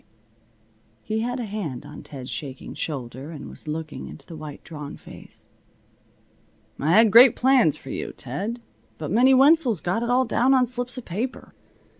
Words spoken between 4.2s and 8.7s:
the white, drawn face. "I had great plans for you, Ted.